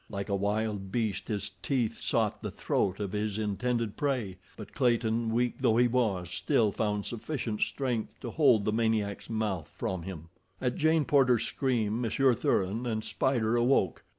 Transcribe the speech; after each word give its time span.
Like 0.09 0.29
a 0.29 0.35
wild 0.35 0.91
beast 0.91 1.27
his 1.27 1.51
teeth 1.61 2.01
sought 2.01 2.41
the 2.41 2.49
throat 2.49 2.99
of 2.99 3.11
his 3.11 3.37
intended 3.37 3.95
prey, 3.97 4.37
but 4.57 4.73
Clayton, 4.73 5.29
weak 5.31 5.59
though 5.59 5.77
he 5.77 5.87
was, 5.87 6.31
still 6.31 6.71
found 6.71 7.05
sufficient 7.05 7.61
strength 7.61 8.19
to 8.21 8.31
hold 8.31 8.65
the 8.65 8.73
maniac's 8.73 9.29
mouth 9.29 9.67
from 9.67 10.01
him. 10.01 10.29
At 10.59 10.73
Jane 10.73 11.05
Porter's 11.05 11.43
scream 11.45 12.01
Monsieur 12.01 12.33
Thuran 12.33 12.87
and 12.87 13.03
Spider 13.03 13.55
awoke. 13.55 14.03